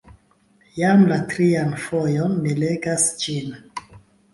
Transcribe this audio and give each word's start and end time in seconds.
Jam 0.77 1.03
la 1.11 1.19
trian 1.35 1.77
fojon 1.85 2.37
mi 2.41 2.59
legas 2.67 3.11
ĝin. 3.25 3.59